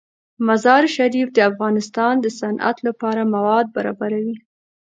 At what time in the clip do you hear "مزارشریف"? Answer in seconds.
0.47-1.27